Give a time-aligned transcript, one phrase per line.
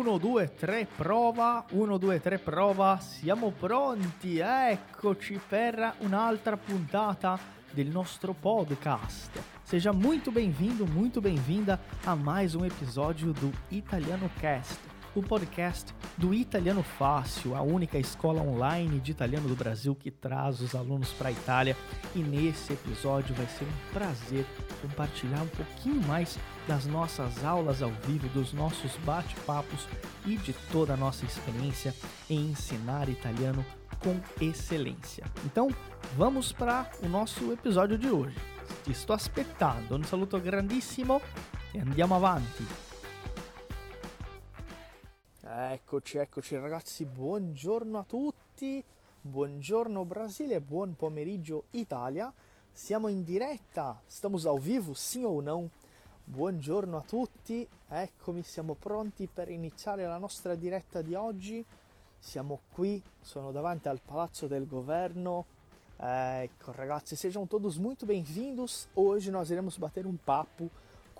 [0.00, 1.66] 1, 2, 3, prova.
[1.70, 2.98] 1, 2, 3, prova.
[3.00, 4.38] Siamo pronti.
[4.38, 7.38] Eccoci per un'altra puntata
[7.70, 9.30] del nostro podcast.
[9.62, 14.80] Seja muito bem-vindo, muito bem-vinda a mais um episódio do Italiano Cast,
[15.14, 20.60] o podcast do Italiano Fácil, a única escola online de italiano do Brasil que traz
[20.60, 21.76] os alunos para a Itália.
[22.14, 24.46] E nesse episódio vai ser um prazer
[24.80, 26.38] compartilhar um pouquinho mais
[26.68, 29.88] das nossas aulas ao vivo, dos nossos bate-papos
[30.24, 31.94] e de toda a nossa experiência
[32.28, 33.64] em ensinar italiano
[33.98, 35.24] com excelência.
[35.44, 35.68] Então,
[36.16, 38.36] vamos para o nosso episódio de hoje.
[38.84, 41.20] Ti sto aspettando, un saluto grandissimo
[41.74, 42.89] e andiamo avanti.
[45.62, 48.82] Eccoci, eccoci ragazzi, buongiorno a tutti,
[49.20, 52.32] buongiorno Brasile, buon pomeriggio Italia.
[52.72, 55.70] Siamo in diretta, estamos ao vivo, sim ou não?
[56.24, 61.62] Buongiorno a tutti, eccomi, siamo pronti per iniziare la nostra diretta di oggi.
[62.18, 65.44] Siamo qui, sono davanti al Palazzo del Governo.
[65.98, 68.88] Ecco ragazzi, sejam todos muito bem-vindos.
[68.94, 70.70] Hoje nós iremos bater um papo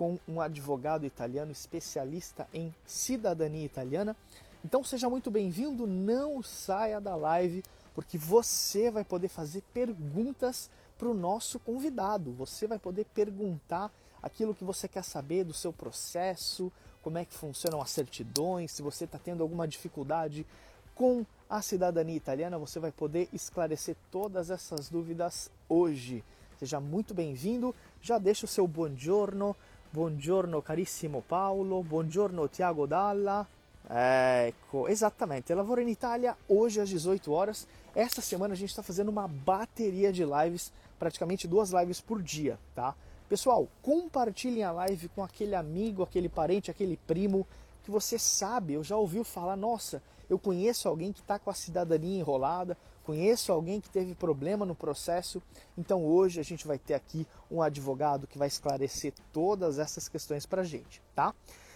[0.00, 4.16] com um advogado italiano especialista em cidadania italiana.
[4.64, 7.62] Então seja muito bem-vindo, não saia da live,
[7.94, 12.32] porque você vai poder fazer perguntas para o nosso convidado.
[12.32, 13.92] Você vai poder perguntar
[14.22, 18.80] aquilo que você quer saber do seu processo, como é que funcionam as certidões, se
[18.80, 20.46] você está tendo alguma dificuldade
[20.94, 26.24] com a cidadania italiana, você vai poder esclarecer todas essas dúvidas hoje.
[26.58, 29.56] Seja muito bem-vindo, já deixa o seu buongiorno,
[29.92, 33.44] buongiorno carissimo Paolo, buongiorno Tiago Dalla.
[33.88, 37.66] Ecco, esattamente, lavoro in Italia hoje às 18 horas.
[37.92, 42.56] Esta semana a gente está fazendo uma bateria de lives, praticamente duas lives por dia,
[42.72, 42.94] tá?
[43.28, 47.44] Pessoal, compartilhem a live com aquele amigo, aquele parente, aquele primo
[47.82, 51.54] que você sabe, eu já ouviu falar, nossa, eu conheço alguém que está com a
[51.54, 55.42] cidadania enrolada, conheço alguém que teve problema no processo.
[55.76, 60.46] Então hoje a gente vai ter aqui um advogado que vai esclarecer todas essas questões
[60.46, 61.34] para a gente, tá?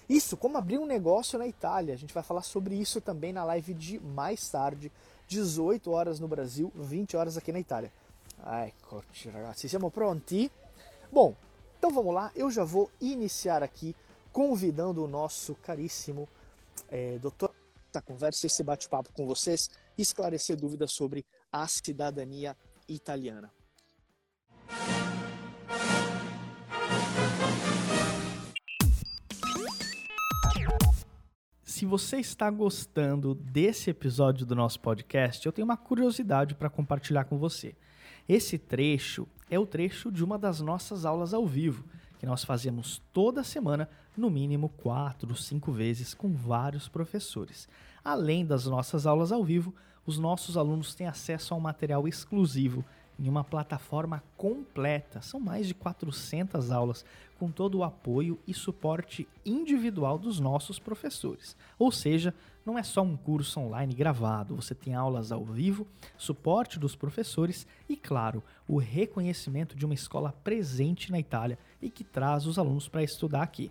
[0.08, 1.94] Isso, como abrir um negócio na Itália.
[1.94, 4.92] A gente vai falar sobre isso também na live de mais tarde,
[5.26, 7.90] 18 horas no Brasil, 20 horas aqui na Itália.
[8.66, 10.50] Eccoci ragazzi, siamo pronti?
[11.10, 11.34] Bom,
[11.78, 13.96] então vamos lá, eu já vou iniciar aqui
[14.32, 16.28] convidando o nosso caríssimo
[16.88, 17.54] é, doutor
[17.94, 22.56] a conversa, esse bate-papo com vocês, esclarecer dúvidas sobre a cidadania
[22.88, 23.50] italiana.
[31.62, 37.24] Se você está gostando desse episódio do nosso podcast, eu tenho uma curiosidade para compartilhar
[37.24, 37.74] com você.
[38.28, 41.84] Esse trecho é o trecho de uma das nossas aulas ao vivo,
[42.18, 47.68] que nós fazemos toda semana, no mínimo quatro, cinco vezes, com vários professores.
[48.04, 49.74] Além das nossas aulas ao vivo,
[50.06, 52.84] os nossos alunos têm acesso a um material exclusivo
[53.18, 55.22] em uma plataforma completa.
[55.22, 57.04] São mais de 400 aulas
[57.38, 61.56] com todo o apoio e suporte individual dos nossos professores.
[61.78, 65.86] Ou seja, não é só um curso online gravado, você tem aulas ao vivo,
[66.16, 72.04] suporte dos professores e, claro, o reconhecimento de uma escola presente na Itália e que
[72.04, 73.70] traz os alunos para estudar aqui.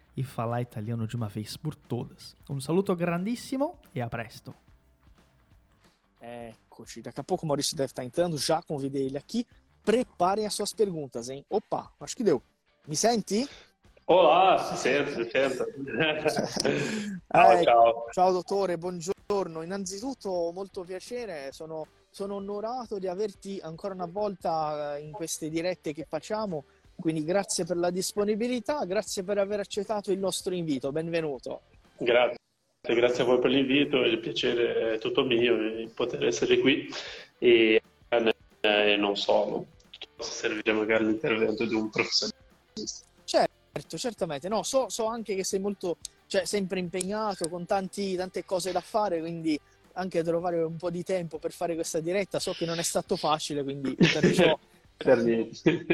[0.15, 2.35] e falar italiano de uma vez por todas.
[2.49, 4.53] Um saluto grandissimo e a presto.
[6.19, 9.45] Eccoci, daqui a pouco o Maurício deve estar entrando, já convidei ele aqui.
[9.83, 11.43] Preparem as suas perguntas, hein?
[11.49, 12.41] Opa, acho que deu.
[12.87, 13.47] Me senti?
[14.05, 15.65] Olá, si sente, si sente.
[17.31, 18.05] ciao, Eh, ciao.
[18.11, 19.63] Ciao dottore, buongiorno.
[19.63, 25.93] Innanzitutto molto piacere, sono, sono onorato di averti ancora una volta eh, in queste dirette
[25.93, 26.65] che facciamo,
[27.01, 31.63] quindi grazie per la disponibilità, grazie per aver accettato il nostro invito, benvenuto.
[31.97, 32.37] Grazie,
[32.81, 36.87] grazie a voi per l'invito, il piacere è tutto mio di poter essere qui
[37.37, 39.65] e, eh, e non solo,
[40.15, 43.05] possa servire magari l'intervento di un professionista.
[43.25, 45.97] Certo, certamente, no, so, so anche che sei molto,
[46.27, 49.59] cioè sempre impegnato con tanti, tante cose da fare, quindi
[49.93, 53.17] anche trovare un po' di tempo per fare questa diretta, so che non è stato
[53.17, 54.57] facile, quindi perciò
[55.03, 55.85] Per niente.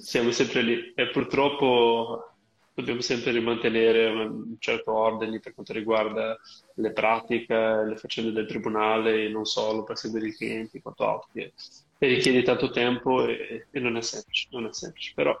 [0.00, 2.32] Siamo sempre lì e purtroppo
[2.74, 6.38] dobbiamo sempre mantenere un certo ordine per quanto riguarda
[6.74, 11.30] le pratiche, le faccende del tribunale e non solo per seguire i clienti, quanto altro,
[11.32, 11.52] che
[11.98, 15.36] richiede tanto tempo e, e non è semplice, non è semplice, però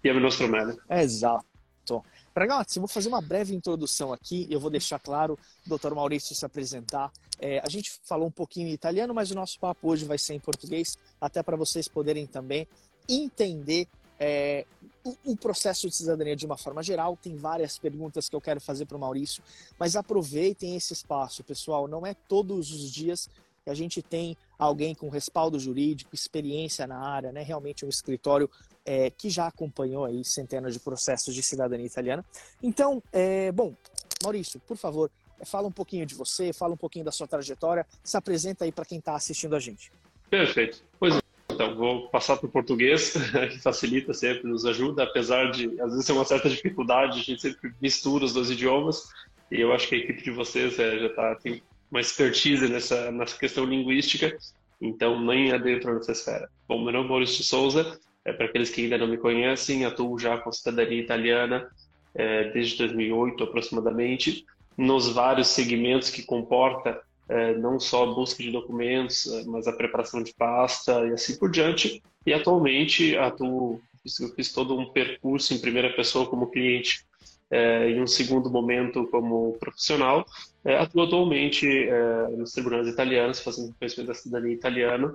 [0.00, 0.82] diamo il nostro meglio.
[0.86, 2.04] Esatto.
[2.34, 4.46] Ragazzi, vou fazer uma breve introdução aqui.
[4.48, 5.36] Eu vou deixar claro
[5.66, 5.92] o Dr.
[5.92, 7.10] Maurício se apresentar.
[7.40, 10.34] É, a gente falou um pouquinho em italiano, mas o nosso papo hoje vai ser
[10.34, 12.66] em português, até para vocês poderem também
[13.08, 13.88] entender
[14.18, 14.66] é,
[15.04, 17.16] o, o, processo de cidadania de uma forma geral.
[17.16, 19.42] Tem várias perguntas que eu quero fazer para o Maurício,
[19.78, 21.86] mas aproveitem esse espaço, pessoal.
[21.86, 23.28] Não é todos os dias
[23.64, 27.42] que a gente tem alguém com respaldo jurídico, experiência na área, né?
[27.42, 28.50] realmente um escritório
[28.84, 32.24] é, que já acompanhou aí centenas de processos de cidadania italiana.
[32.62, 33.74] Então, é, bom,
[34.22, 35.10] Maurício, por favor,
[35.44, 38.84] fala um pouquinho de você, fala um pouquinho da sua trajetória, se apresenta aí para
[38.84, 39.92] quem está assistindo a gente.
[40.30, 40.82] Perfeito.
[40.98, 41.20] Pois é,
[41.58, 43.14] então, vou passar para o português,
[43.50, 47.42] que facilita sempre, nos ajuda, apesar de às vezes ter uma certa dificuldade, a gente
[47.42, 49.08] sempre mistura os dois idiomas,
[49.50, 51.60] e eu acho que a equipe de vocês é, já tá, tem
[51.90, 54.38] uma expertise nessa, nessa questão linguística,
[54.80, 56.48] então nem adentro nessa esfera.
[56.68, 60.16] Bom, meu nome é Maurício Souza, é, para aqueles que ainda não me conhecem, atuo
[60.16, 61.68] já com cidadania italiana
[62.14, 64.46] é, desde 2008 aproximadamente,
[64.76, 69.72] nos vários segmentos que comporta é, não só a busca de documentos, é, mas a
[69.72, 72.02] preparação de pasta e assim por diante.
[72.26, 73.80] E atualmente atuo,
[74.20, 77.06] eu fiz todo um percurso em primeira pessoa como cliente
[77.50, 80.24] é, em um segundo momento como profissional.
[80.64, 85.14] É, atuo atualmente é, nos tribunais italianos, fazendo conhecimento da cidadania italiana,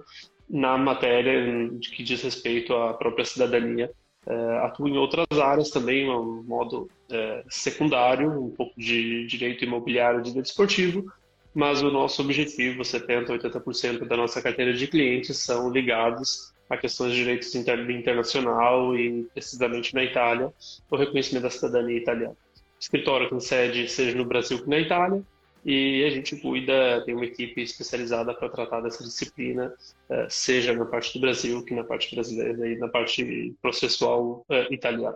[0.50, 3.92] na matéria que diz respeito à própria cidadania.
[4.26, 10.20] É, atuo em outras áreas também, um modo é, secundário, um pouco de direito imobiliário
[10.20, 11.12] e direito esportivo,
[11.54, 17.12] mas o nosso objetivo, 70%, 80% da nossa carteira de clientes são ligados a questões
[17.12, 20.52] de direitos internacional e, precisamente na Itália,
[20.90, 22.36] o reconhecimento da cidadania italiana.
[22.80, 25.24] Escritório com sede seja no Brasil que na Itália,
[25.66, 29.74] e a gente cuida, tem uma equipe especializada para tratar dessa disciplina,
[30.10, 34.68] eh, seja na parte do Brasil que na parte brasileira e na parte processual eh,
[34.72, 35.16] italiana.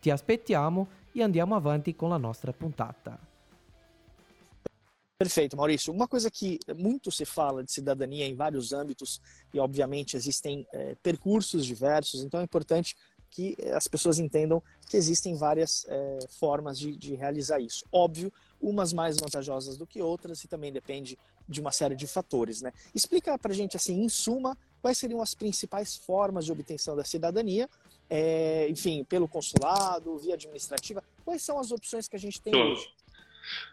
[0.00, 3.20] Ti aspettiamo e andiamo avanti com a nossa puntata.
[5.18, 5.92] Perfeito, Maurício.
[5.92, 9.20] Uma coisa que muito se fala de cidadania em vários âmbitos
[9.52, 12.94] e, obviamente, existem é, percursos diversos, então é importante
[13.30, 17.84] que as pessoas entendam que existem várias é, formas de, de, realizar isso.
[17.90, 18.32] Óbvio,
[18.68, 21.16] umas mais vantajosas do que outras e também depende
[21.48, 22.60] de uma série de fatores.
[22.60, 22.72] Né?
[22.92, 27.68] Explica para gente, assim, em suma, quais seriam as principais formas de obtenção da cidadania,
[28.10, 32.88] é, enfim, pelo consulado, via administrativa, quais são as opções que a gente tem hoje?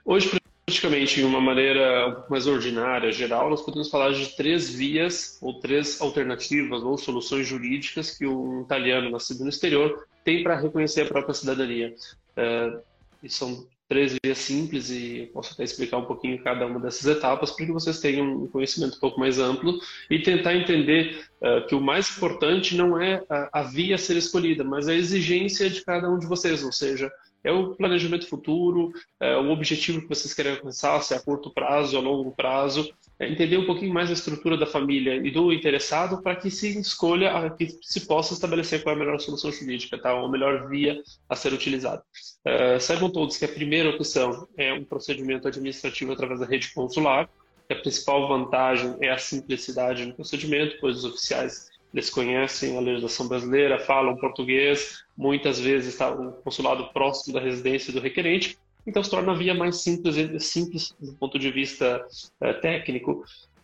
[0.06, 5.40] Hoje, praticamente, de uma maneira um mais ordinária, geral, nós podemos falar de três vias
[5.42, 11.02] ou três alternativas ou soluções jurídicas que o italiano nascido no exterior tem para reconhecer
[11.02, 11.96] a própria cidadania.
[12.38, 12.80] É,
[13.24, 17.52] e são três vias simples e posso até explicar um pouquinho cada uma dessas etapas
[17.52, 19.78] para que vocês tenham um conhecimento um pouco mais amplo
[20.10, 24.18] e tentar entender uh, que o mais importante não é a, a via a ser
[24.18, 27.12] escolhida, mas a exigência de cada um de vocês, ou seja,
[27.44, 31.54] é o planejamento futuro, é o objetivo que vocês querem alcançar, se é a curto
[31.54, 32.90] prazo, a longo prazo,
[33.20, 37.50] entender um pouquinho mais a estrutura da família e do interessado para que se escolha,
[37.52, 40.14] que se possa estabelecer qual é a melhor solução jurídica, tá?
[40.14, 42.04] ou a melhor via a ser utilizada.
[42.46, 47.30] Uh, saibam todos que a primeira opção é um procedimento administrativo através da rede consular,
[47.68, 52.82] que a principal vantagem é a simplicidade no procedimento, pois os oficiais eles conhecem a
[52.82, 59.04] legislação brasileira, falam português, muitas vezes está o consulado próximo da residência do requerente, então
[59.04, 62.06] se torna a via mais simples, simples do ponto de vista
[62.42, 63.24] é, técnico.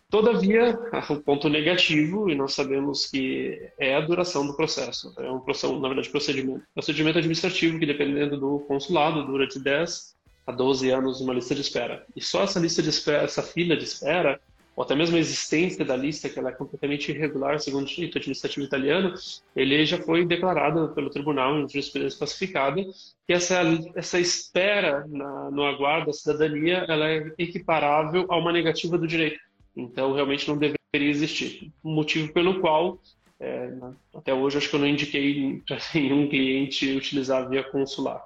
[0.09, 0.77] Todavia,
[1.09, 5.13] o ponto negativo, e nós sabemos que é a duração do processo.
[5.19, 6.63] É um processo, na verdade, procedimento.
[6.73, 10.15] Procedimento administrativo que, dependendo do consulado, dura de 10
[10.47, 12.05] a 12 anos uma lista de espera.
[12.15, 14.41] E só essa lista de espera, essa fila de espera,
[14.79, 18.17] ou até mesmo a existência da lista, que ela é completamente irregular, segundo o direito
[18.17, 19.13] administrativo italiano,
[19.53, 22.81] ele já foi declarado pelo tribunal em jurisprudência classificada
[23.27, 23.59] que essa,
[23.93, 29.41] essa espera na, no aguardo da cidadania ela é equiparável a uma negativa do direito.
[29.75, 31.69] Então, realmente não deveria existir.
[31.83, 33.01] Motivo pelo qual,
[33.38, 33.74] é,
[34.15, 38.24] até hoje, acho que eu não indiquei para nenhum cliente utilizar a via consular.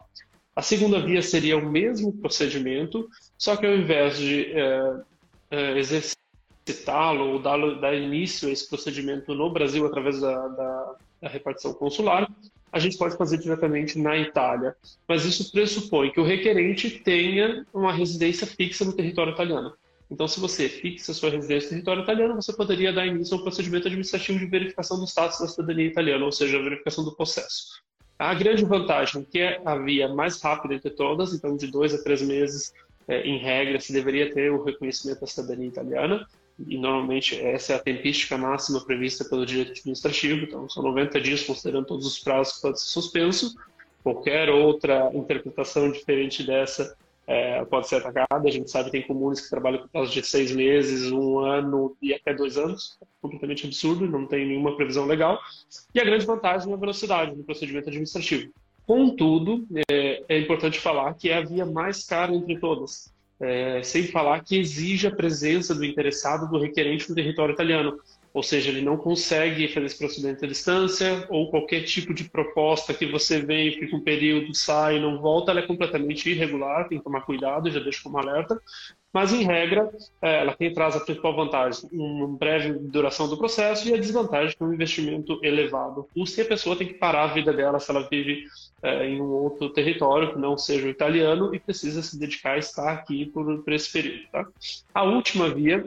[0.56, 5.02] A segunda via seria o mesmo procedimento, só que ao invés de é,
[5.50, 5.80] é,
[6.66, 11.74] exercitá-lo ou dar, dar, início a esse procedimento no Brasil através da, da, da repartição
[11.74, 12.30] consular,
[12.72, 14.76] a gente pode fazer diretamente na Itália.
[15.08, 19.74] Mas isso pressupõe que o requerente tenha uma residência fixa no território italiano.
[20.10, 23.44] Então, se você fixa sua residência no território italiano, você poderia dar início a um
[23.44, 27.82] procedimento administrativo de verificação do status da cidadania italiana, ou seja, a verificação do processo.
[28.18, 32.04] A grande vantagem, que é a via mais rápida entre todas, então de dois a
[32.04, 32.74] três meses,
[33.08, 36.28] é, em regra, se deveria ter o reconhecimento da cidadania italiana,
[36.68, 41.44] e normalmente essa é a tempística máxima prevista pelo direito administrativo, então são 90 dias,
[41.44, 43.56] considerando todos os prazos que podem ser suspenso.
[44.04, 48.48] Qualquer outra interpretação diferente dessa é, pode ser atacada.
[48.48, 51.96] A gente sabe que tem comunes que trabalham com prazo de seis meses, um ano
[52.02, 52.98] e até dois anos.
[53.22, 55.40] Completamente absurdo, não tem nenhuma previsão legal.
[55.94, 58.52] E a grande vantagem é a velocidade no procedimento administrativo.
[58.86, 63.13] Contudo, é, é importante falar que é a via mais cara entre todas.
[63.44, 68.00] É, sem falar que exige a presença do interessado do requerente no território italiano
[68.34, 72.92] ou seja, ele não consegue fazer esse procedimento à distância, ou qualquer tipo de proposta
[72.92, 77.04] que você vem, fica um período, sai, não volta, ela é completamente irregular, tem que
[77.04, 78.60] tomar cuidado, já deixo como alerta.
[79.14, 83.88] Mas, em regra, é, ela tem traz a principal vantagem, uma breve duração do processo
[83.88, 86.08] e a desvantagem que é um investimento elevado.
[86.16, 88.46] Custa e a pessoa tem que parar a vida dela se ela vive
[88.84, 92.58] é, em um outro território que não seja o italiano e precisa se dedicar a
[92.58, 94.28] estar aqui por, por esse período.
[94.30, 94.46] Tá?
[94.94, 95.84] A última via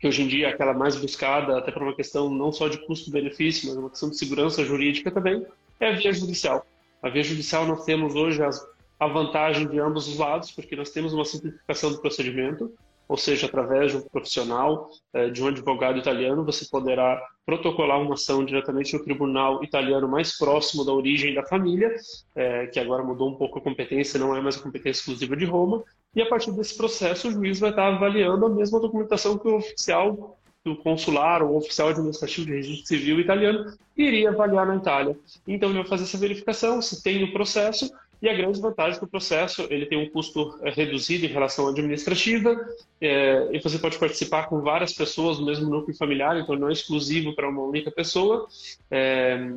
[0.00, 2.78] que hoje em dia é aquela mais buscada, até por uma questão não só de
[2.86, 5.46] custo-benefício, mas uma questão de segurança jurídica também,
[5.78, 6.66] é a via judicial.
[7.02, 8.66] A via judicial nós temos hoje as,
[8.98, 12.72] a vantagem de ambos os lados, porque nós temos uma simplificação do procedimento,
[13.10, 18.14] ou seja, através de um profissional, eh, de um advogado italiano, você poderá protocolar uma
[18.14, 21.92] ação diretamente no tribunal italiano mais próximo da origem da família,
[22.36, 25.44] eh, que agora mudou um pouco a competência, não é mais a competência exclusiva de
[25.44, 25.82] Roma,
[26.14, 29.56] e a partir desse processo o juiz vai estar avaliando a mesma documentação que o
[29.56, 35.18] oficial do consular ou oficial administrativo de registro civil italiano iria avaliar na Itália.
[35.48, 37.90] Então ele vai fazer essa verificação se tem o processo
[38.22, 41.28] e a grande vantagem é que o processo ele tem um custo é, reduzido em
[41.28, 42.54] relação à administrativa,
[43.00, 46.72] é, e você pode participar com várias pessoas do mesmo núcleo familiar, então não é
[46.72, 48.46] exclusivo para uma única pessoa.
[48.90, 49.52] É,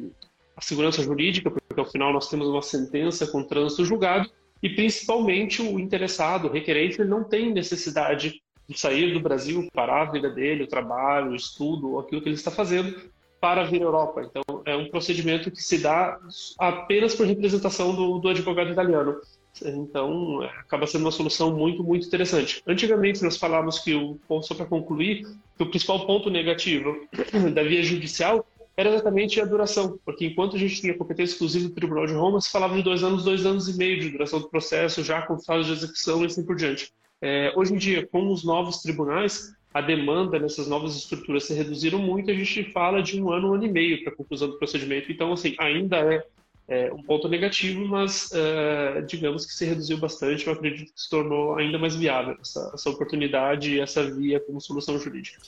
[0.56, 4.30] a segurança jurídica, porque ao final nós temos uma sentença com trânsito julgado,
[4.62, 10.04] e principalmente o interessado, o requerente, ele não tem necessidade de sair do Brasil, parar
[10.04, 12.96] a vida dele, o trabalho, o estudo, aquilo que ele está fazendo,
[13.44, 14.22] para vir à Europa.
[14.22, 16.18] Então, é um procedimento que se dá
[16.58, 19.20] apenas por representação do, do advogado italiano.
[19.66, 22.64] Então, é, acaba sendo uma solução muito, muito interessante.
[22.66, 26.96] Antigamente, nós falávamos que o só para concluir, que o principal ponto negativo
[27.54, 28.46] da via judicial
[28.78, 32.40] era exatamente a duração, porque enquanto a gente tinha competência exclusiva do Tribunal de Roma,
[32.40, 35.38] se falava de dois anos, dois anos e meio de duração do processo, já com
[35.38, 36.94] fase de execução e assim por diante.
[37.22, 41.98] É, hoje em dia, com os novos tribunais, a demanda nessas novas estruturas se reduziram
[41.98, 44.60] muito, a gente fala de um ano, um ano e meio para a conclusão do
[44.60, 45.12] procedimento.
[45.12, 46.24] Então, assim, ainda é,
[46.68, 50.46] é um ponto negativo, mas é, digamos que se reduziu bastante.
[50.46, 54.62] Eu acredito que se tornou ainda mais viável essa, essa oportunidade e essa via como
[54.62, 55.40] solução jurídica.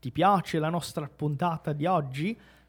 [0.00, 2.36] Ti piace la nostra puntata di oggi?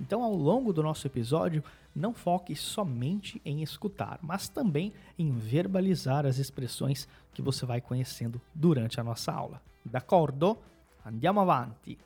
[0.00, 1.62] Então, ao longo do nosso episódio,
[1.94, 8.40] não foque somente em escutar, mas também em verbalizar as expressões que você vai conhecendo
[8.54, 9.62] durante a nossa aula.
[9.84, 10.58] D'accordo?
[11.04, 11.98] Andiamo avanti!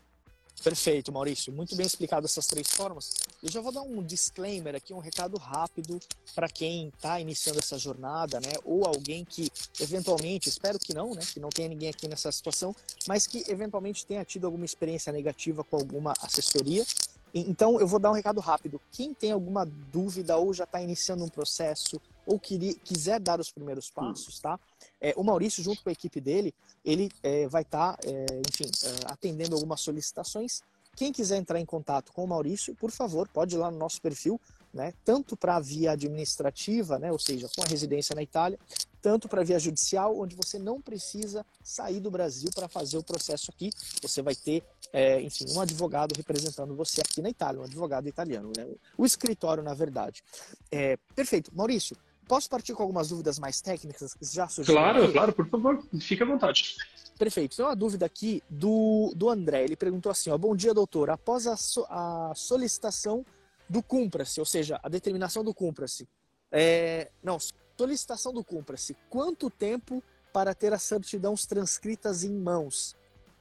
[0.63, 1.51] Perfeito, Maurício.
[1.51, 3.15] Muito bem explicado essas três formas.
[3.43, 5.99] Eu já vou dar um disclaimer aqui, um recado rápido
[6.35, 8.53] para quem está iniciando essa jornada, né?
[8.63, 11.23] Ou alguém que eventualmente, espero que não, né?
[11.33, 12.77] Que não tenha ninguém aqui nessa situação,
[13.09, 16.85] mas que eventualmente tenha tido alguma experiência negativa com alguma assessoria.
[17.35, 18.81] Então eu vou dar um recado rápido.
[18.91, 23.51] Quem tem alguma dúvida ou já está iniciando um processo ou queria, quiser dar os
[23.51, 24.59] primeiros passos, tá?
[25.01, 28.71] É, o Maurício, junto com a equipe dele, ele é, vai estar, tá, é, enfim,
[28.85, 30.63] é, atendendo algumas solicitações.
[30.97, 34.01] Quem quiser entrar em contato com o Maurício, por favor, pode ir lá no nosso
[34.03, 34.41] perfil,
[34.73, 34.93] né?
[35.05, 37.11] Tanto para a via administrativa, né?
[37.11, 38.59] Ou seja, com a residência na Itália,
[39.03, 43.03] tanto para a via judicial, onde você não precisa sair do Brasil para fazer o
[43.03, 43.71] processo aqui.
[44.03, 48.53] Você vai ter, é, enfim, um advogado representando você aqui na Itália, um advogado italiano,
[48.57, 48.67] né?
[48.97, 50.23] O escritório, na verdade.
[50.71, 51.51] É, perfeito.
[51.55, 51.97] Maurício,
[52.31, 54.81] Posso partir com algumas dúvidas mais técnicas que já surgiram?
[54.81, 55.13] Claro, aqui?
[55.13, 56.77] claro, por favor, fique à vontade.
[57.19, 57.57] Perfeito.
[57.57, 59.65] Tem uma dúvida aqui do, do André.
[59.65, 61.11] Ele perguntou assim: ó, Bom dia, doutor.
[61.11, 63.27] Após a, so, a solicitação
[63.69, 66.09] do cumpra-se, ou seja, a determinação do cumpra-se,
[66.53, 67.37] é, não,
[67.77, 70.01] solicitação do cumpra-se, quanto tempo
[70.33, 72.95] para ter as certidões transcritas em mãos?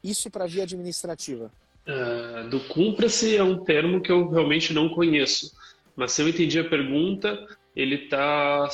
[0.04, 1.52] Isso para via administrativa.
[1.88, 5.52] Uh, do cumpra-se é um termo que eu realmente não conheço.
[5.96, 8.68] Mas se eu entendi a pergunta, ele está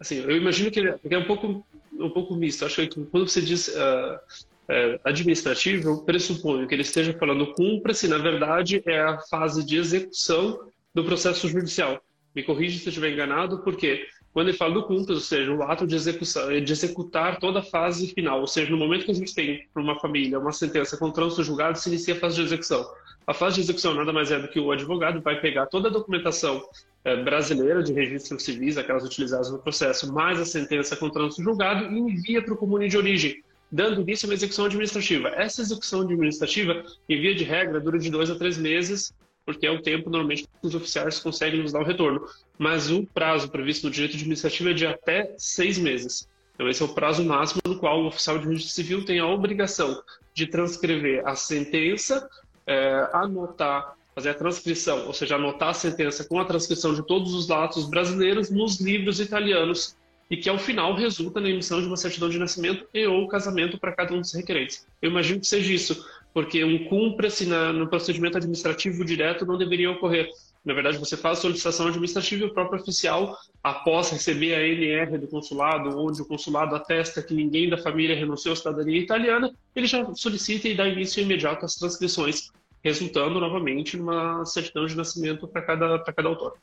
[0.00, 3.40] assim eu imagino que ele é um pouco um pouco misto acho que quando você
[3.40, 9.18] diz uh, uh, administrativo eu pressuponho que ele esteja falando cumpra-se na verdade é a
[9.30, 12.02] fase de execução do processo judicial
[12.34, 14.06] me corrija se eu estiver enganado porque
[14.38, 18.06] quando ele fala do cumpra ou seja o ato de de executar toda a fase
[18.14, 21.10] final ou seja no momento que a gente tem para uma família uma sentença com
[21.10, 22.88] trânsito julgado se inicia a fase de execução
[23.26, 25.90] a fase de execução nada mais é do que o advogado vai pegar toda a
[25.90, 26.62] documentação
[27.04, 31.84] é, brasileira de registros civis, aquelas utilizadas no processo, mais a sentença com trânsito julgado
[31.92, 33.42] e envia para o comune de origem,
[33.72, 35.28] dando início a uma execução administrativa.
[35.30, 39.12] Essa execução administrativa, em via de regra, dura de dois a três meses,
[39.48, 42.20] porque é o tempo normalmente que os oficiais conseguem nos dar o retorno.
[42.58, 46.28] Mas o prazo previsto no direito administrativo é de até seis meses.
[46.54, 49.26] Então, esse é o prazo máximo no qual o oficial de registro civil tem a
[49.26, 50.02] obrigação
[50.34, 52.28] de transcrever a sentença,
[52.66, 57.32] é, anotar fazer a transcrição, ou seja, anotar a sentença com a transcrição de todos
[57.32, 59.96] os dados brasileiros nos livros italianos
[60.30, 63.78] e que ao final resulta na emissão de uma certidão de nascimento e ou casamento
[63.78, 64.86] para cada um dos requerentes.
[65.00, 70.28] Eu imagino que seja isso, porque um cumpra-se no procedimento administrativo direto não deveria ocorrer.
[70.64, 75.18] Na verdade, você faz a solicitação administrativa e o próprio oficial, após receber a NR
[75.18, 79.86] do consulado, onde o consulado atesta que ninguém da família renunciou à cidadania italiana, ele
[79.86, 82.50] já solicita e dá início imediato às transcrições
[82.82, 86.56] resultando novamente numa certidão de nascimento para cada, cada autor.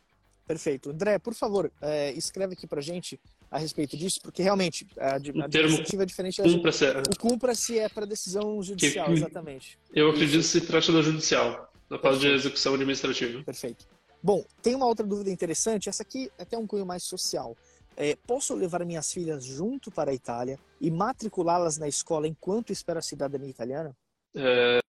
[0.48, 0.92] Perfeito.
[0.92, 5.16] André, por favor, é, escreve aqui para gente a respeito disso, porque realmente a, a
[5.16, 6.42] administrativa é diferente.
[6.42, 9.78] O cumpra-se é para decisão judicial, que, exatamente.
[9.94, 13.44] Eu acredito que se trata da judicial, na fase de execução administrativa.
[13.44, 13.88] Perfeito.
[14.22, 17.56] Bom, tem uma outra dúvida interessante, essa aqui é até um cunho mais social.
[17.98, 23.00] É, posso levar minhas filhas junto para a Itália e matriculá-las na escola enquanto espero
[23.00, 23.96] a cidadania italiana?
[24.36, 24.80] É,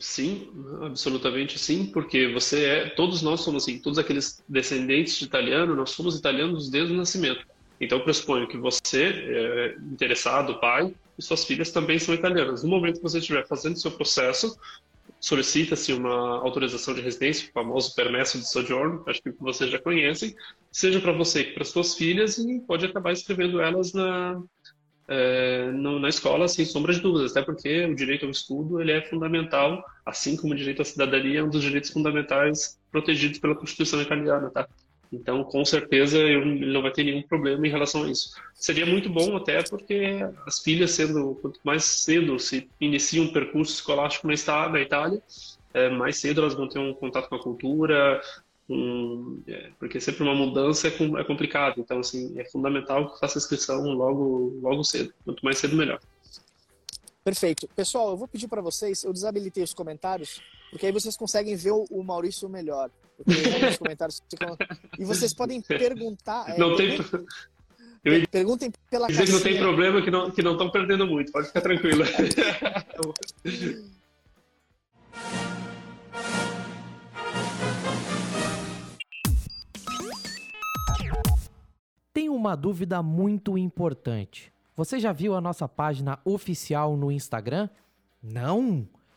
[0.00, 0.50] Sim,
[0.84, 5.90] absolutamente sim, porque você é, todos nós somos assim, todos aqueles descendentes de italiano, nós
[5.90, 7.46] somos italianos desde o nascimento.
[7.82, 12.62] Então pressuponho que você, é interessado, pai, e suas filhas também são italianas.
[12.62, 14.56] No momento que você estiver fazendo seu processo,
[15.18, 20.32] solicita-se uma autorização de residência, o famoso permesso de sojourno, acho que vocês já conhecem,
[20.70, 24.40] seja para você que para suas filhas, e pode acabar escrevendo elas na,
[25.08, 29.02] é, na escola sem sombra de dúvidas, até porque o direito ao estudo ele é
[29.02, 34.00] fundamental, assim como o direito à cidadania é um dos direitos fundamentais protegidos pela Constituição
[34.00, 34.68] italiana, tá?
[35.12, 38.34] Então, com certeza, ele não vai ter nenhum problema em relação a isso.
[38.54, 43.74] Seria muito bom até porque as filhas, sendo quanto mais cedo se iniciam um percurso
[43.74, 45.22] escolástico na, na Itália,
[45.74, 48.22] é, mais cedo elas vão ter um contato com a cultura,
[49.46, 51.78] é, porque sempre uma mudança é, é complicado.
[51.78, 55.12] Então, assim, é fundamental que faça inscrição logo, logo cedo.
[55.24, 56.00] Quanto mais cedo, melhor.
[57.24, 57.68] Perfeito.
[57.76, 61.70] Pessoal, eu vou pedir para vocês, eu desabilitei os comentários, porque aí vocês conseguem ver
[61.72, 62.90] o, Maurício melhor.
[63.26, 64.22] Os comentários.
[64.98, 66.56] E vocês podem perguntar.
[66.58, 66.98] Não é, tem.
[68.04, 68.26] Eu...
[68.28, 71.30] Perguntem pela Dizer que não tem problema, que não que não estão perdendo muito.
[71.30, 72.04] Pode ficar tranquilo.
[82.12, 84.52] Tenho uma dúvida muito importante.
[84.76, 87.68] Você já viu a nossa página oficial no Instagram?
[88.22, 88.88] Não?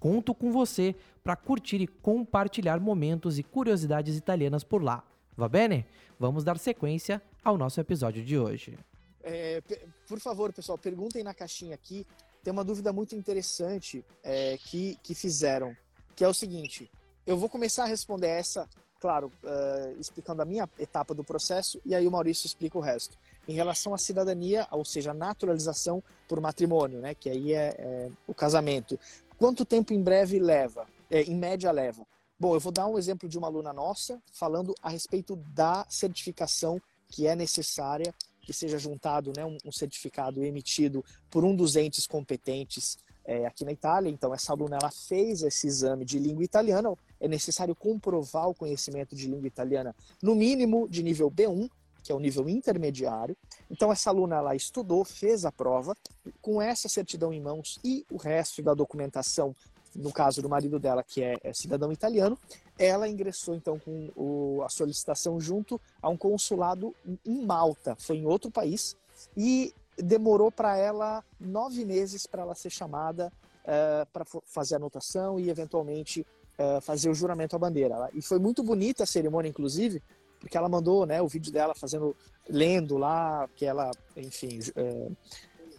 [0.00, 5.04] Conto com você para curtir e compartilhar momentos e curiosidades italianas por lá.
[5.36, 5.86] Va bene?
[6.18, 8.78] Vamos dar sequência ao nosso episódio de hoje.
[9.22, 9.62] É,
[10.08, 12.06] por favor, pessoal, perguntem na caixinha aqui.
[12.42, 15.76] Tem uma dúvida muito interessante é, que, que fizeram,
[16.16, 16.90] que é o seguinte:
[17.26, 18.66] eu vou começar a responder essa,
[18.98, 23.18] claro, uh, explicando a minha etapa do processo, e aí o Maurício explica o resto.
[23.46, 28.32] Em relação à cidadania, ou seja, naturalização por matrimônio, né, que aí é, é o
[28.32, 28.98] casamento.
[29.38, 30.84] Quanto tempo em breve leva?
[31.08, 32.04] É, em média leva?
[32.40, 36.82] Bom, eu vou dar um exemplo de uma aluna nossa falando a respeito da certificação
[37.08, 42.98] que é necessária que seja juntado né, um, certificado emitido por um dos entes competentes
[43.24, 44.10] é, aqui na Itália.
[44.10, 46.92] Então, essa aluna ela fez esse exame de língua italiana.
[47.20, 51.70] É necessário comprovar o conhecimento de língua italiana, no mínimo de nível B1,
[52.08, 53.36] que é o nível intermediário.
[53.70, 55.94] Então, essa aluna ela estudou, fez a prova,
[56.40, 59.54] com essa certidão em mãos e o resto da documentação
[59.94, 62.38] no caso do marido dela, que é, é cidadão italiano,
[62.78, 66.94] ela ingressou então com o, a solicitação junto a um consulado
[67.26, 68.96] em Malta, foi em outro país,
[69.36, 73.30] e demorou para ela nove meses para ela ser chamada uh,
[73.66, 78.08] eh, para fazer a anotação e eventualmente uh, fazer o juramento à bandeira.
[78.14, 80.00] E foi muito bonita a cerimônia, inclusive,
[80.38, 82.16] porque ela mandou né, o vídeo dela fazendo,
[82.48, 85.16] lendo lá, que ela, enfim, uh,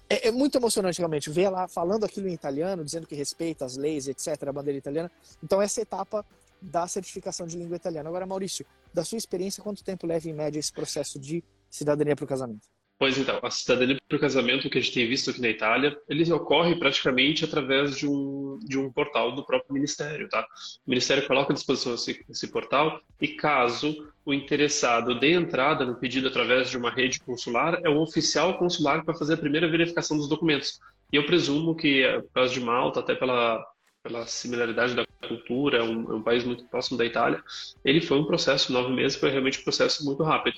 [0.10, 3.78] é, é, muito emocionante realmente ver ela falando aquilo em italiano, dizendo que respeita as
[3.78, 5.12] leis, etc., a bandeira italiana.
[5.44, 6.26] Então, essa etapa
[6.62, 8.10] da certificação de língua italiana.
[8.10, 12.26] Agora, Maurício, da sua experiência, quanto tempo leva em média esse processo de cidadania para
[12.26, 12.68] o casamento?
[12.98, 15.98] Pois então, a cidadania para o casamento que a gente tem visto aqui na Itália,
[16.10, 20.46] ele ocorre praticamente através de um, de um portal do próprio Ministério, tá?
[20.86, 23.96] O Ministério coloca à disposição esse, esse portal e caso
[24.30, 29.04] o interessado dê entrada no pedido através de uma rede consular, é o oficial consular
[29.04, 30.80] vai fazer a primeira verificação dos documentos.
[31.12, 33.66] E eu presumo que, por causa de Malta, até pela,
[34.04, 37.44] pela similaridade da cultura, é um, é um, país muito próximo da Itália,
[37.84, 40.58] ele foi um processo, nove meses, foi realmente um processo muito rápido.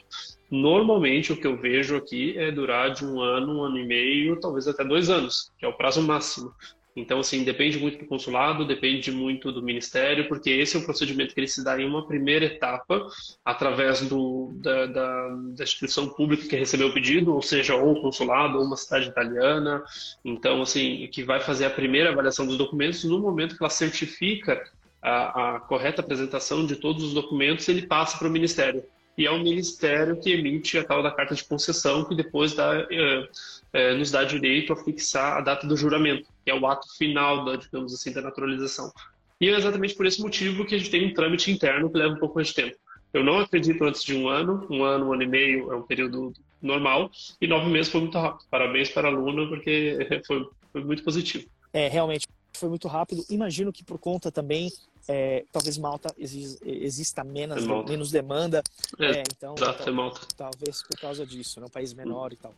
[0.50, 4.38] Normalmente, o que eu vejo aqui é durar de um ano, um ano e meio,
[4.38, 6.54] talvez até dois anos, que é o prazo máximo.
[6.96, 11.34] Então, assim, depende muito do consulado, depende muito do ministério, porque esse é um procedimento
[11.34, 13.08] que ele se dá em uma primeira etapa,
[13.46, 18.02] através do, da, da, da instituição pública que recebeu o pedido, ou seja, ou o
[18.02, 19.82] consulado, ou uma cidade italiana.
[20.24, 24.62] Então, assim, que vai fazer a primeira avaliação dos documentos no momento que ela certifica
[25.02, 28.84] a, a correta apresentação de todos os documentos, ele passa para o ministério
[29.18, 32.88] e é o Ministério que emite a tal da carta de concessão, que depois dá,
[32.90, 33.30] é,
[33.74, 37.46] é, nos dá direito a fixar a data do juramento, que é o ato final,
[37.46, 38.92] da, digamos assim, da naturalização.
[39.40, 42.14] E é exatamente por esse motivo que a gente tem um trâmite interno que leva
[42.14, 42.78] um pouco mais de tempo.
[43.14, 45.82] Eu não acredito antes de um ano, um ano, um ano e meio é um
[45.82, 48.48] período normal, e nove meses foi muito rápido.
[48.50, 51.46] Parabéns para a aluna, porque foi, foi muito positivo.
[51.74, 53.26] É, realmente foi muito rápido.
[53.30, 54.70] Imagino que por conta também
[55.08, 57.92] é, talvez Malta exista menos, Malta.
[57.92, 58.64] menos demanda.
[59.00, 60.22] É, é então, exato, tal, Malta.
[60.38, 61.66] talvez por causa disso, né?
[61.66, 62.34] um país menor hum.
[62.34, 62.54] e tal.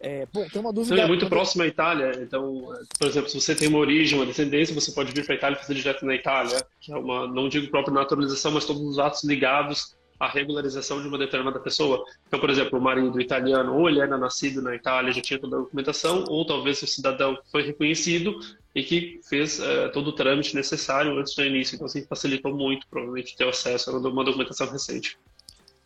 [0.00, 0.94] É, bom, tem uma dúvida.
[0.94, 2.12] Então, é muito próximo à Itália.
[2.22, 5.36] Então, por exemplo, se você tem uma origem, uma descendência, você pode vir para a
[5.36, 8.82] Itália e fazer direto na Itália, que é uma, não digo própria naturalização, mas todos
[8.82, 12.04] os atos ligados à regularização de uma determinada pessoa.
[12.26, 15.56] Então, por exemplo, o marido italiano, ou ele era nascido na Itália, já tinha toda
[15.56, 18.38] a documentação, ou talvez o cidadão foi reconhecido
[18.74, 21.74] e que fez uh, todo o trâmite necessário antes do início.
[21.74, 25.18] Então, assim, facilitou muito, provavelmente, ter acesso a uma documentação recente.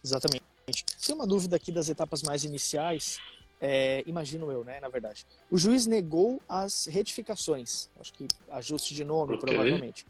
[0.05, 0.43] Exatamente.
[1.05, 3.19] Tem uma dúvida aqui das etapas mais iniciais,
[3.61, 5.25] é, imagino eu, né, na verdade.
[5.51, 9.55] O juiz negou as retificações, acho que ajuste de nome, okay.
[9.55, 10.05] provavelmente.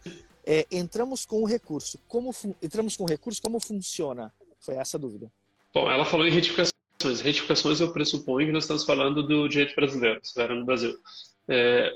[0.44, 1.98] É, entramos com o recurso.
[2.08, 4.32] Como entramos com o recurso, como funciona?
[4.60, 5.30] Foi essa a dúvida.
[5.74, 6.72] Bom, ela falou em retificações.
[7.20, 10.96] Retificações eu pressuponho que nós estamos falando do direito brasileiro, se era no Brasil.
[11.48, 11.92] É,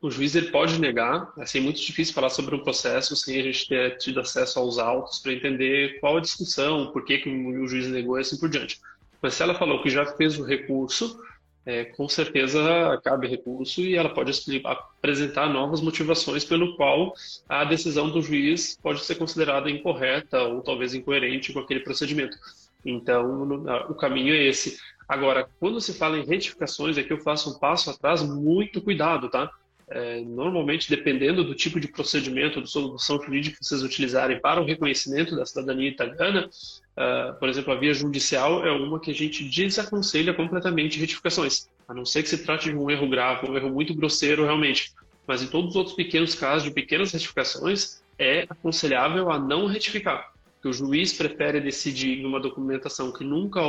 [0.00, 3.42] o juiz ele pode negar, assim, é muito difícil falar sobre um processo sem a
[3.42, 7.66] gente ter tido acesso aos autos para entender qual a discussão, por que, que o
[7.66, 8.80] juiz negou e assim por diante.
[9.20, 11.18] Mas se ela falou que já fez o recurso,
[11.66, 12.60] é, com certeza
[13.04, 14.32] cabe recurso e ela pode
[14.64, 17.12] apresentar novas motivações pelo qual
[17.48, 22.36] a decisão do juiz pode ser considerada incorreta ou talvez incoerente com aquele procedimento.
[22.84, 24.78] Então, o caminho é esse.
[25.08, 29.50] Agora, quando se fala em retificações, aqui eu faço um passo atrás, muito cuidado, tá?
[29.88, 34.64] é, normalmente, dependendo do tipo de procedimento, de solução jurídica que vocês utilizarem para o
[34.64, 36.48] reconhecimento da cidadania italiana,
[36.96, 41.94] uh, por exemplo, a via judicial é uma que a gente desaconselha completamente retificações, a
[41.94, 44.92] não ser que se trate de um erro grave, um erro muito grosseiro realmente.
[45.26, 50.32] Mas em todos os outros pequenos casos de pequenas retificações, é aconselhável a não retificar,
[50.62, 53.60] que o juiz prefere decidir em uma documentação que nunca,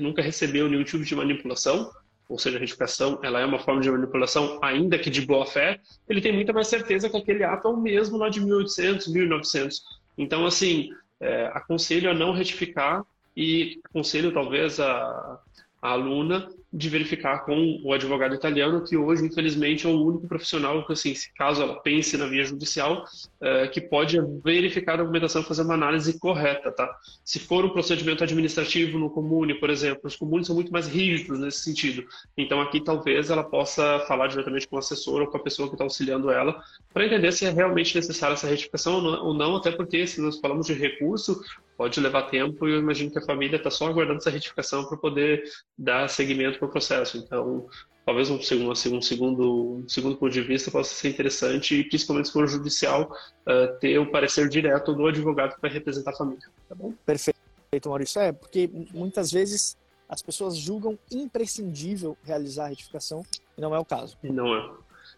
[0.00, 1.90] nunca recebeu nenhum tipo de manipulação,
[2.28, 5.78] ou seja, a retificação ela é uma forma de manipulação, ainda que de boa fé,
[6.08, 9.82] ele tem muita mais certeza que aquele ato é o mesmo lá de 1800, 1900.
[10.16, 13.04] Então, assim, é, aconselho a não retificar
[13.36, 15.40] e aconselho talvez a,
[15.82, 20.84] a aluna de verificar com o advogado italiano, que hoje, infelizmente, é o único profissional
[20.84, 23.04] que, assim, caso ela pense na via judicial,
[23.40, 26.92] é, que pode verificar a documentação fazer uma análise correta, tá?
[27.24, 31.38] Se for um procedimento administrativo no comune, por exemplo, os comunes são muito mais rígidos
[31.38, 32.04] nesse sentido.
[32.36, 35.76] Então, aqui, talvez, ela possa falar diretamente com o assessor ou com a pessoa que
[35.76, 36.60] está auxiliando ela,
[36.92, 40.66] para entender se é realmente necessária essa retificação ou não, até porque, se nós falamos
[40.66, 41.40] de recurso,
[41.76, 44.96] pode levar tempo e eu imagino que a família está só aguardando essa retificação para
[44.96, 45.42] poder
[45.76, 47.18] dar seguimento para o processo.
[47.18, 47.66] Então,
[48.04, 52.28] talvez um segundo, um segundo, um segundo ponto de vista possa ser interessante e principalmente
[52.28, 53.10] se for judicial
[53.46, 56.48] uh, ter o parecer direto do advogado que vai representar a família.
[56.68, 56.92] Tá bom?
[57.04, 58.20] Perfeito, Maurício.
[58.20, 59.76] É, porque muitas vezes
[60.08, 63.22] as pessoas julgam imprescindível realizar a retificação
[63.56, 64.16] e não é o caso.
[64.22, 64.70] Não é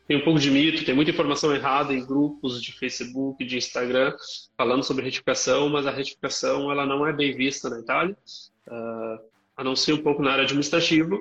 [0.07, 4.15] tem um pouco de mito, tem muita informação errada em grupos de Facebook, de Instagram,
[4.57, 8.17] falando sobre retificação, mas a retificação ela não é bem vista na Itália,
[8.69, 9.19] uh,
[9.57, 11.17] a não ser um pouco na área administrativa,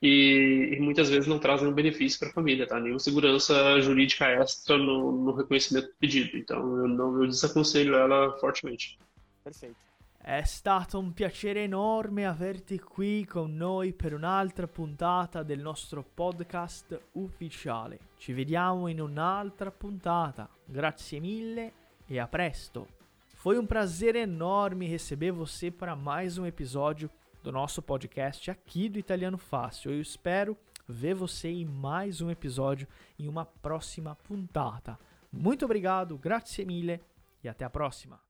[0.00, 2.78] e, e muitas vezes não traz nenhum benefício para a família, tá?
[2.78, 6.36] Nenhuma segurança jurídica extra no, no reconhecimento do pedido.
[6.36, 8.98] Então, eu, não, eu desaconselho ela fortemente.
[9.42, 9.76] Perfeito.
[10.22, 17.00] È stato un piacere enorme averti qui con noi per un'altra puntata del nostro podcast
[17.12, 17.98] ufficiale.
[18.18, 20.46] Ci vediamo in un'altra puntata.
[20.66, 21.72] Grazie mille
[22.06, 22.86] e a presto.
[23.34, 27.10] Foi um prazer enorme receber você para mais um episódio
[27.42, 29.92] do nosso podcast aqui do Italiano Fácil.
[29.92, 32.86] Eu espero ver você em mais um episódio
[33.18, 34.98] em uma próxima puntata.
[35.32, 37.00] Muito obrigado, grazie mille
[37.42, 38.20] e até a próxima.